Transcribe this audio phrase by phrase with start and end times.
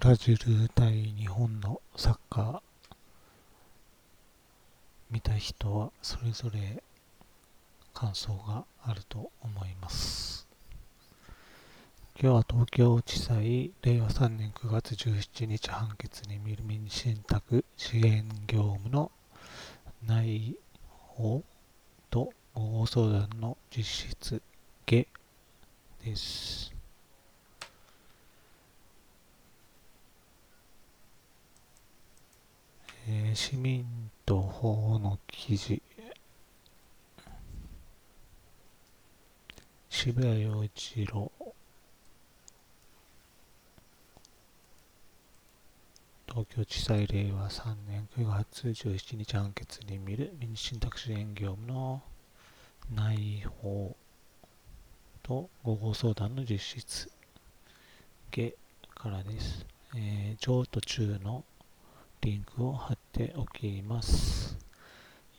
[0.00, 2.60] ブラジル対日本のサッカー
[5.10, 6.80] 見た人はそれぞれ
[7.92, 10.46] 感想があると思います。
[12.14, 19.10] 今日は東京地裁令和3年9月17日判決に見る民信託支援業務の
[20.06, 20.56] 内
[21.18, 21.42] 容
[22.08, 24.40] と合法相談の実質
[24.86, 25.08] 下
[26.04, 26.77] です。
[33.32, 33.86] ー、市民
[34.24, 35.82] と法の記事。
[39.90, 41.32] 渋谷陽一郎。
[46.28, 50.32] 東京地裁令和3年9月17日判決に見る。
[50.38, 52.02] 民事信託支援業務の
[52.94, 53.96] 内容
[55.22, 57.10] と合法相談の実質。
[58.30, 58.54] 下
[58.94, 59.66] からです。
[59.96, 61.44] えー、上と中の
[62.20, 64.56] リンクを貼っておきます。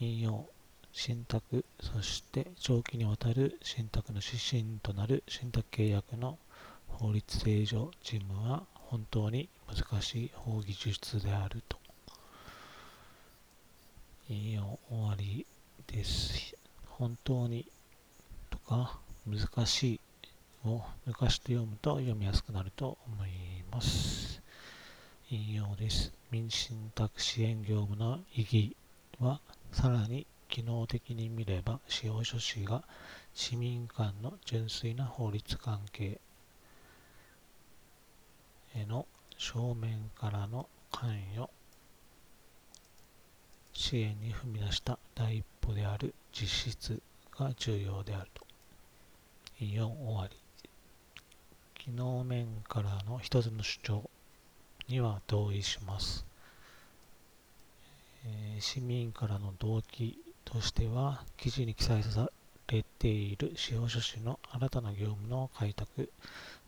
[0.00, 0.46] 引用、
[0.92, 6.38] 信託、そして長期にわたる信託の指針となる信託契約の
[6.86, 11.78] 法律正常事務は本当に難しい法技術であると。
[14.28, 15.46] 引用終わり
[15.86, 16.56] です。
[16.86, 17.66] 本当に
[18.50, 20.00] とか難しい
[20.64, 23.30] を昔と読むと読みやすくなると思い
[23.70, 24.37] ます。
[25.30, 26.10] 引用です。
[26.30, 28.76] 民信託支援業務の意義
[29.20, 32.82] は、さらに機能的に見れば、使用書士が
[33.34, 36.18] 市民間の純粋な法律関係
[38.74, 39.04] への
[39.36, 41.50] 正面からの関与、
[43.74, 47.02] 支援に踏み出した第一歩である実質
[47.38, 48.46] が重要であると。
[49.60, 50.34] 引用終わり。
[51.74, 54.10] 機能面からの一つの主張
[54.88, 56.24] には同意します。
[58.24, 62.30] えー、市民からの動機としては、記事に記載さ
[62.68, 66.10] れている司法書士の新たな業務の開拓、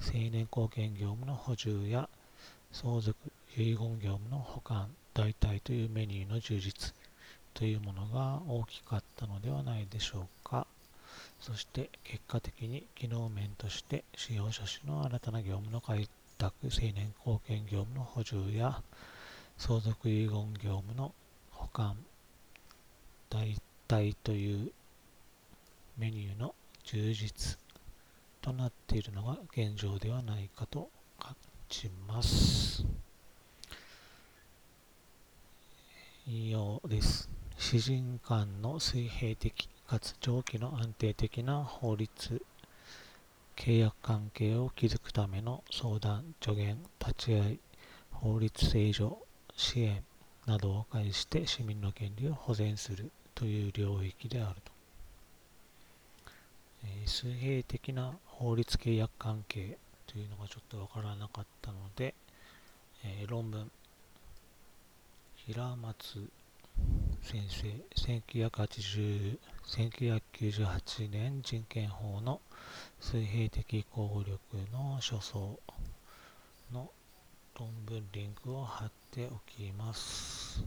[0.00, 2.08] 青年貢献業務の補充や
[2.72, 3.16] 相続
[3.56, 6.94] 遺言業務の保管、代替というメニューの充実
[7.54, 10.66] というものが大きかったのではないでしょうか。
[11.40, 18.82] そして結果的に機能面として使用書士の新たな業務の開拓宅青年貢献業務の補充や
[19.58, 21.12] 相続遺言業務の
[21.50, 21.98] 保管
[23.28, 24.72] 代替という
[25.98, 27.58] メニューの充実
[28.40, 31.36] となっているのが現状ではないかと感
[31.68, 32.86] じます。
[36.26, 37.28] 引用です。
[37.58, 42.42] 詩人間の水平的かつ長期の安定的な法律
[43.60, 47.60] 契約関係を築くための相談、助言、立ち会い、
[48.10, 49.18] 法律正常、
[49.54, 50.02] 支援
[50.46, 54.72] などを介して市民の権利を保全するという領域であると。
[56.84, 59.76] え、水平的な法律契約関係
[60.06, 62.14] というのがちょっとわからなかったので、
[63.04, 63.70] えー、論文、
[65.36, 66.30] 平松
[67.22, 72.40] 先生、1980 1998年人権法の
[72.98, 74.38] 水平的効力
[74.72, 75.38] の書相
[76.72, 76.90] の
[77.58, 80.64] 論文リンクを貼っておきます。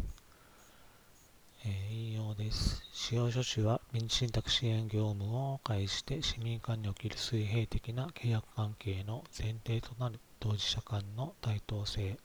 [1.65, 2.81] えー、引用です。
[2.93, 12.17] 使用書士は民事信託支援業務を介して市民間における水平的な契約関係の前提となる当事者間の対等性、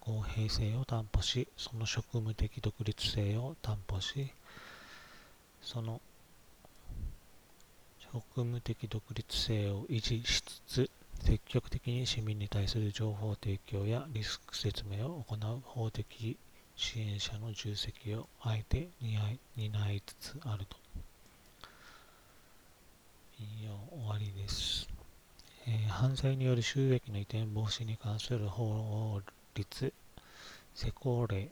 [0.00, 4.32] 公平性を担保し、その職務的独立性を担保し、
[5.62, 6.00] その
[7.98, 10.90] 職務的独立性を維持しつつ、
[11.22, 16.36] 積極的に市民に対する情報提供やリスク説明を行う法的
[16.76, 18.88] 支援者の重責をあえて
[19.56, 20.76] 担いつつあると。
[23.38, 24.88] 引用終わりです。
[25.66, 29.20] えー、犯罪による収益の移転防止に関する法
[29.54, 29.92] 律、
[30.74, 31.50] 施行令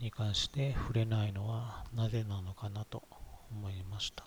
[0.00, 3.02] に関して触れないのはなぜなのかなと
[3.50, 4.26] 思いました。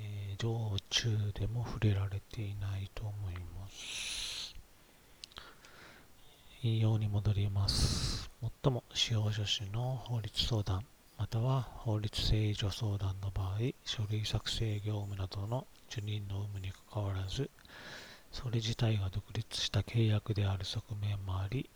[0.00, 4.54] えー、上中でも触れられていないと思います。
[6.62, 8.30] 引用に戻ります。
[8.62, 10.84] 最も使用書士の法律相談、
[11.16, 17.50] または法律正助相談の場合、書類作成業務などの受任の有無にかかわらず、
[18.30, 21.68] それ自体が独立した契約である側面もあり、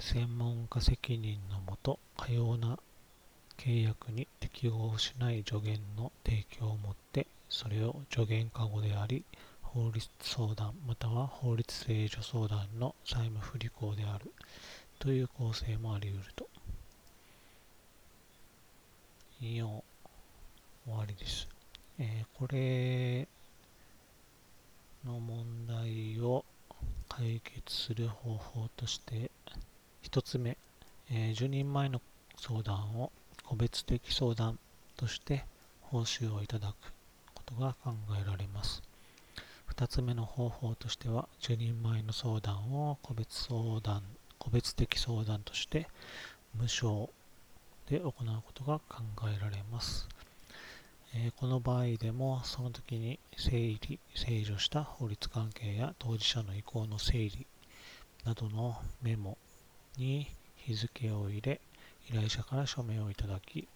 [0.00, 2.78] 専門家責任のもと、かような
[3.56, 9.24] 契約に適合しない助言の提供をもって、それを助言過誤であり、
[9.62, 14.32] 法律相談または法律正助相談の債務不履行である
[14.98, 16.48] という構成もあり得ると。
[19.40, 19.84] 引用
[20.84, 21.48] 終わりです。
[21.98, 23.28] えー、これ
[25.04, 26.44] の問題を
[27.08, 29.30] 解決する方法として、
[30.04, 30.56] 1つ目、
[31.10, 32.00] えー、10人前の
[32.36, 33.10] 相談を
[33.44, 34.58] 個別的相談
[34.96, 35.44] として
[35.80, 36.74] 報酬をいただく
[37.34, 38.82] ことが考えられます。
[39.74, 44.02] 2つ目の方法としては、10人前の相談を個別相談、
[44.38, 45.88] 個別的相談として
[46.54, 47.10] 無償
[47.88, 49.02] で行うことが考
[49.34, 50.08] えられます。
[51.14, 57.46] えー、この場合でも、その時に整理、整理した法律関係や当事者の意向の整理
[58.24, 59.38] などのメモ
[59.98, 61.60] に日付を入れ、
[62.08, 63.68] 依頼者から署名をいただき、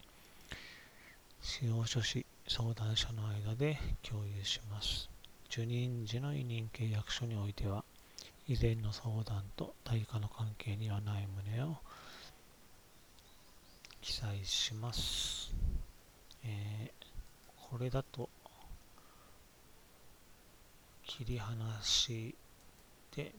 [1.43, 5.11] 使用書士、相談者の間で共有します。
[5.51, 7.85] 受任時の委任契約書においては、
[8.49, 11.77] 以前の相談と対価の関係にはない旨を
[14.01, 15.53] 記載します。
[16.45, 17.03] えー
[17.73, 18.29] これだと
[21.07, 22.35] 切り離し
[23.17, 23.33] で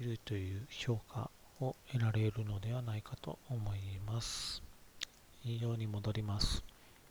[0.00, 1.30] いるという評価
[1.60, 4.62] を得られるのではないかと思います。
[5.44, 6.62] 引用に戻ります。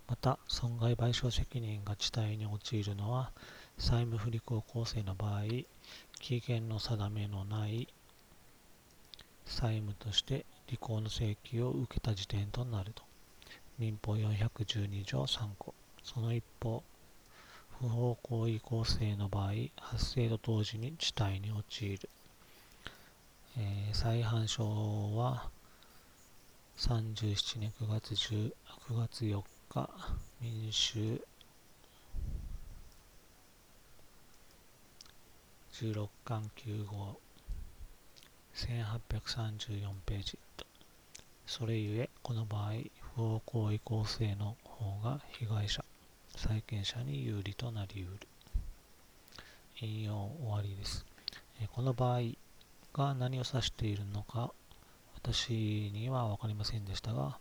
[0.08, 3.32] また、損害賠償責任が地帯に陥るのは、
[3.78, 5.44] 債務不履行構成の場合、
[6.20, 7.88] 期限の定めのない
[9.46, 13.04] 債務として履行の請求を受けた時点となると。
[13.78, 15.74] 民法412条3項。
[16.04, 16.84] その一方、
[17.80, 22.10] 不法行為構成の場合、発生と同時に事態に陥る。
[23.58, 24.64] えー、再犯症
[25.18, 25.50] は
[26.78, 28.54] 37年9月10
[28.90, 29.90] 9月4日
[30.40, 31.22] 民衆
[35.74, 37.20] 16巻9号
[38.56, 40.66] 1834ページと
[41.46, 42.74] それゆえこの場合
[43.16, 45.84] 不法行為構成の方が被害者、
[46.36, 48.28] 債権者に有利となり得る。
[49.82, 51.06] 引用終わりです。
[51.74, 52.20] この場合
[52.98, 54.52] が何を指しているのか
[55.16, 57.38] 私には分かりませんでしたが、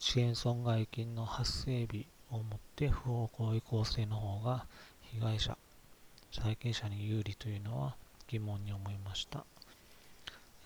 [0.00, 4.66] 遅延損害金の発生日をもって不法行為構成の方が
[5.12, 5.56] 被害者、
[6.32, 7.94] 債権者に有利というのは
[8.28, 9.44] 疑問に思いました。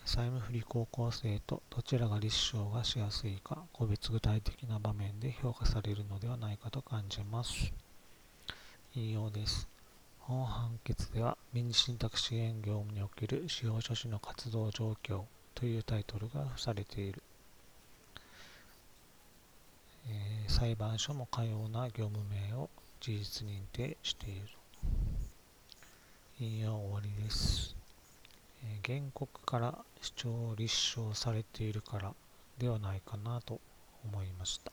[0.05, 7.71] 債務不履行構成とどちらが立証がしやすいか、個別具体的な場面で評価されるのではないかと感じます。
[8.95, 9.72] 引用です。
[10.25, 15.23] 本判決では、民事信託支援業務における司法書士の活動状況
[15.53, 17.21] というタイトルが付されている。
[20.07, 22.69] えー、裁判所もかような業務名を
[23.01, 24.47] 事実認定している。
[26.39, 27.75] 引用終わりです。
[28.63, 32.13] えー、原告から主張を立証されているから
[32.59, 33.59] ではないかなと
[34.05, 34.71] 思いました。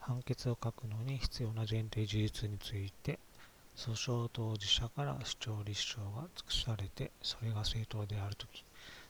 [0.00, 3.20] 判決を書くのに必要な前提事実について
[3.76, 8.64] 訴訟当事者から主張立証が尽くされてそれが正当であるとき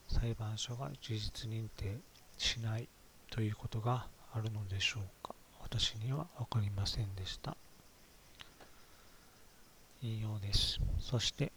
[0.08, 1.96] 裁判所が事実認定
[2.36, 2.88] しない
[3.30, 5.34] ということがあるのでしょうか。
[5.62, 7.56] 私には分かりませんでした。
[10.02, 10.78] 引用です。
[11.00, 11.50] そして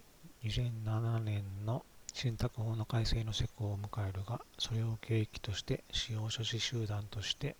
[0.43, 7.55] 2007年の信託法の改正の施行を迎えるが、それを契機として使用書士集団として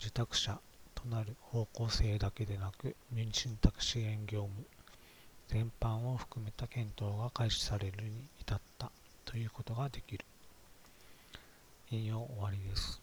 [0.00, 0.58] 受託者
[0.94, 4.64] となる方向性だけでなく、民信託支援業務
[5.48, 8.10] 全般を含めた検討が開始されるに
[8.40, 8.90] 至った
[9.24, 10.24] ということができる。
[11.90, 13.00] 引用終わりです。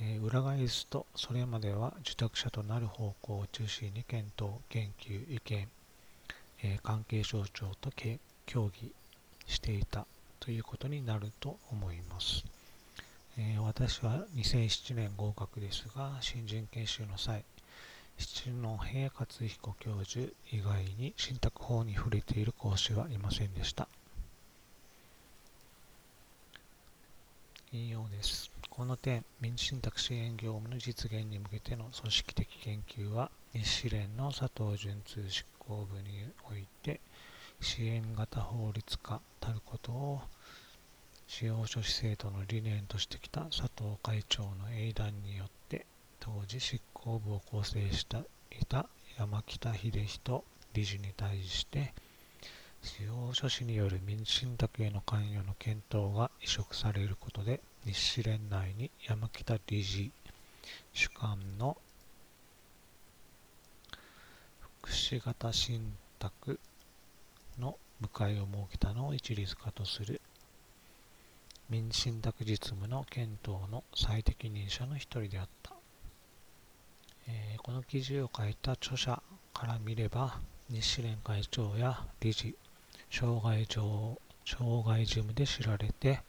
[0.00, 5.68] えー、裏返すと、それまでは受託者となる方向を中心に検討、研究、意見、
[6.62, 7.90] えー、関係省庁と
[8.46, 8.92] 協議
[9.46, 10.06] していた
[10.40, 12.44] ということになると思います。
[13.38, 17.44] えー、私は2007年合格ですが、新人研修の際、
[18.18, 18.78] 七戸
[19.18, 23.88] 勝彦教授以外に信託法に触れている講師はいませんでした。
[27.72, 28.50] 引用です。
[28.68, 37.00] この点、民事信託支援業務の実現に向けての組織的研究は、日試連の佐藤純通執行部において、
[37.60, 40.20] 支援型法律家たることを
[41.28, 45.86] 使用書士制度の理念としてきた佐藤会長の英断によって
[46.20, 48.18] 当時執行部を構成して
[48.60, 48.86] いた
[49.18, 51.92] 山北秀人理事に対して
[52.82, 60.10] 使用書士による民事信託への関与の検討が移植されることで日誌連内に山北理事
[60.92, 61.76] 主幹の
[64.80, 66.58] 福祉型信託
[67.58, 70.20] の部会を設けたのを一律化とする
[71.68, 75.81] 民事信託実務の検討の最適任者の一人であった、
[77.28, 79.22] えー、この記事を書いた著者
[79.54, 80.38] から見れば
[80.68, 82.54] 日支連会長や理事
[83.10, 86.20] 障害上障害事務で知られて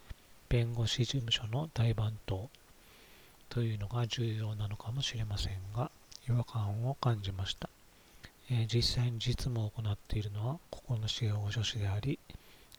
[0.50, 2.50] 弁護士事務所の大番頭
[3.50, 5.90] というのが重要なのかもしれませんが
[6.28, 7.70] 違和感を感じました、
[8.52, 12.20] えー、実際に実務を行っているのはここの司法書士であり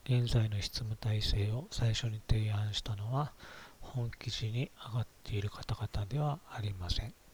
[0.05, 3.31] 現在の執務体制を最初に提案したのは
[3.81, 7.24] 本記事に上がっている方々ではありません。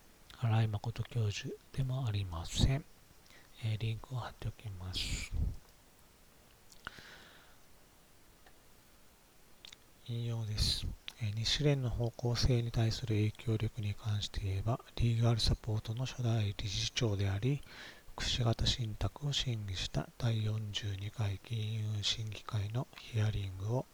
[0.42, 2.84] 新井誠教授でもありません、
[3.64, 5.32] えー、リンクを貼っておきます
[10.08, 10.88] 引用です。
[11.36, 17.62] 日連の方向性に対する影響力に関して言えば、リーガルサポートの初代理事長であり、
[18.16, 23.86] 福祉型信託を審議した第42回金融審議会のヒアリングを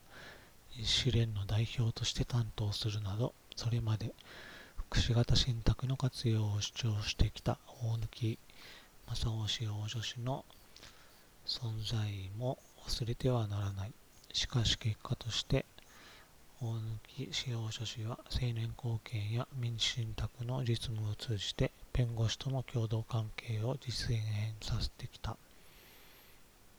[0.71, 4.15] 日連の代表として担当するなど、それまで
[4.89, 8.37] 福祉型信託の活用を主張してきた大貫
[9.13, 10.45] 正雄司法助士の
[11.45, 13.91] 存在も忘れてはならない。
[14.31, 15.65] しかし結果として
[16.61, 16.73] 大
[17.17, 24.21] 貫司法書士は青年後見や民事信託の実務を通じて弁護士との共同関係を実現
[24.61, 25.35] させてきた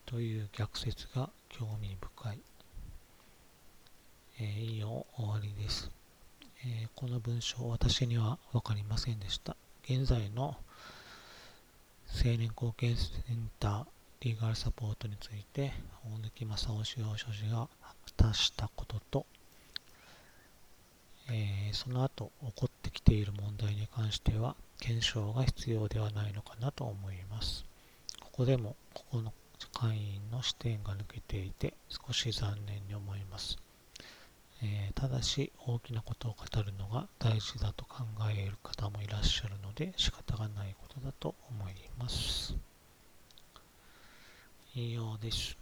[0.06, 2.38] という逆説が興味深い。
[4.40, 5.90] えー、引用終わりです、
[6.64, 9.56] えー、この文章私には分かりませんでした。
[9.84, 10.56] 現在の
[12.24, 13.86] 青年後見センター
[14.20, 15.72] リーガルサポートについて
[16.04, 19.26] 大貫正雄司法書士が果たしたことと
[21.30, 27.64] えー、その後起こってきている問題に関しては検証が必要ではないのかなと思います。
[28.20, 29.32] ここでもここの
[29.74, 33.58] 会員の視点が抜けていて少し残念に思います。
[34.62, 42.56] えー、ただし大きなことを語るのが大事だと考える方もいらっしゃるので仕方がないことだと思います。
[44.74, 45.56] 引用です。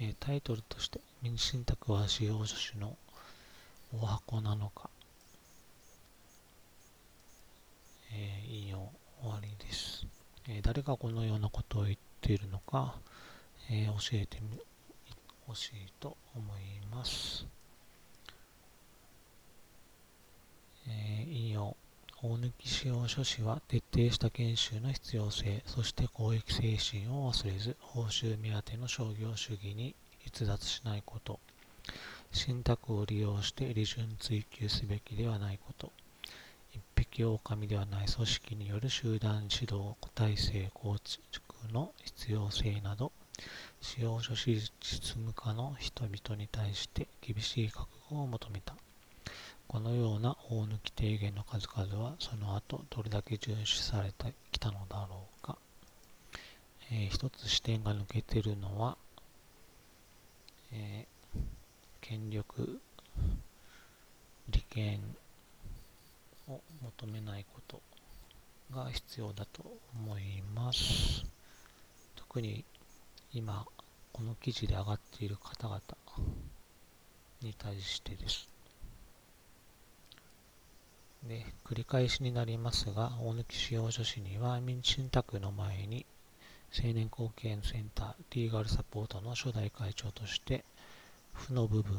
[0.00, 2.96] えー、タイトルとして民事信託は使用助手の
[3.92, 4.90] お箱なのか、
[8.12, 8.90] えー、引用
[9.22, 10.06] 終わりです、
[10.48, 12.96] え、誰がこのようなことを言っているのか、
[13.70, 14.42] えー、教えて
[15.46, 17.46] ほしいと思います、
[20.88, 21.76] え引用
[22.26, 29.94] 大貫使用書士は徹底した研修の必要性、そして公益精神を忘れず、報酬目当ての商業主義に
[30.26, 31.38] 逸脱しないこと、
[32.32, 35.92] 信託を利用して利潤追求すべきではないこと、
[36.72, 41.22] 一匹狼ではない組織による集団指導体制構築
[41.72, 43.12] の必要性など、
[43.82, 48.74] 使用書士実務家の人々に対して厳しい覚悟を求めた。
[49.74, 55.58] このような大抜き提言の数々はその後どれだけ遵守されてきたのだろうか。
[56.92, 58.96] えー、一つ視点が抜けているのは、
[60.72, 61.14] えー
[62.00, 62.80] 権力
[64.50, 65.00] 利権
[66.46, 67.80] を求めないこと
[68.70, 69.64] が必要だと
[69.96, 71.24] 思います
[72.14, 72.62] 特に
[73.32, 73.64] 今
[74.12, 75.80] この記事で上がっている方々
[77.40, 78.53] に対してです
[81.28, 86.06] で繰り返しになりますが大貫使用書士には民事信託の前に
[86.76, 90.64] 青年後見センターリーガルサポートの初代会長として
[91.32, 91.98] 負の部分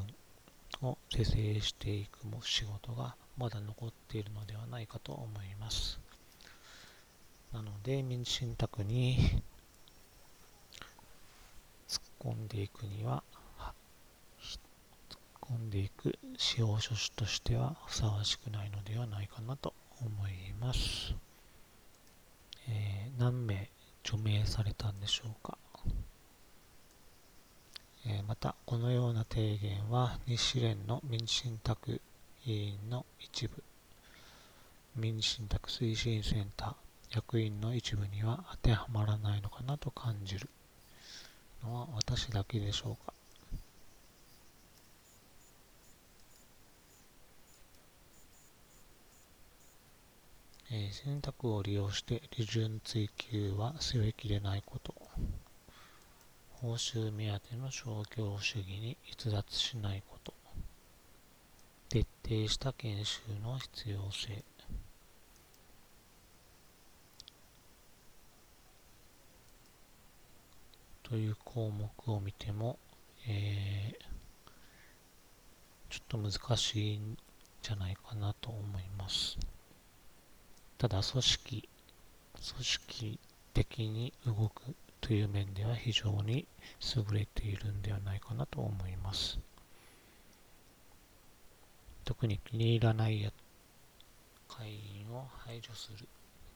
[0.81, 5.99] を是正していく仕事がまだ残っているのではないかと思います。
[7.53, 9.41] なので、民事信託に
[11.87, 13.23] 突っ込んでいくには、
[15.49, 21.13] 込んでいく司法書士としてはふさわしくないのではないかなと思います。
[22.67, 23.69] えー、何名
[24.03, 25.57] 除名されたんでしょうか？
[28.07, 31.99] えまた、このような提言は日支連の民事信託
[32.45, 33.63] 委員の一部、
[34.95, 40.49] 民事信託推進センター役員の一部には当てはまらないのかなと感じる
[41.63, 43.13] のは私だけでしょうか？
[50.85, 54.93] えー、選択を利用して利潤追求はすべきでないこと。
[56.61, 60.33] 報酬目当ての商業主義に逸脱しないこと。
[61.89, 64.43] 徹底した研修の必要性。
[71.03, 72.77] という項目を見ても、
[73.27, 74.03] えー、
[75.89, 77.17] ちょっと難しいん
[77.61, 79.37] じゃないかなと思います。
[80.77, 81.69] ただ、組織、
[82.53, 83.19] 組織
[83.53, 86.45] 的に動くという面では非常に
[86.95, 89.39] 優れているんではないかなと思います。
[92.03, 93.31] 特に気に入らない
[94.47, 96.07] 会員を排除する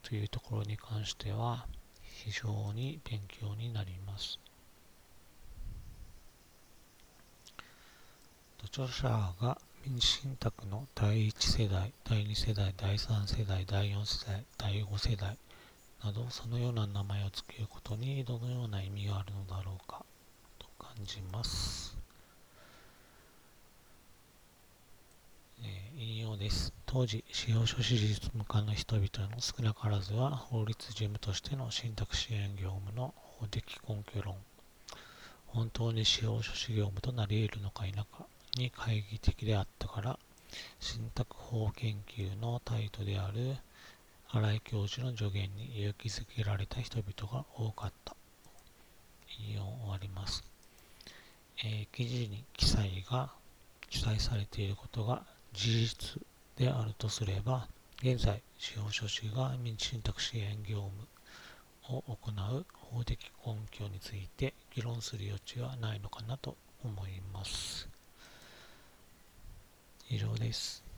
[0.03, 1.65] というところに関しては
[2.01, 4.39] 非常に勉強になります。
[8.65, 15.37] 著者が民信託の第1世代、第2世代、第3世代、第4世代、第5世代
[16.03, 20.03] などそのような名前を付けることにどのような意味があるのだろうか
[20.59, 21.97] と感じます。
[25.63, 26.73] えー、引用です。
[26.85, 34.35] 当時、司法書士実務家の人々の少なからずは法律事務としての信託支援業務の法的根拠論、
[35.47, 38.05] 本当に司法書士業務となり得るのか否か
[38.55, 40.19] に懐疑的であったから、
[40.79, 43.57] 信託法研究のタイトである
[44.31, 48.15] 新井教授の助言に勇気づけられた人々が多かった。
[49.39, 50.43] 引用終わります。
[51.63, 53.31] えー、記事に記載が
[53.89, 56.21] 記載されていることが事実
[56.55, 57.67] であるとすれば、
[58.01, 60.89] 現在、司法書士が民事信託支援業
[61.87, 67.98] 務を行う法的根拠について議論する余地はないのかなと思います。
[70.09, 70.88] 以上です。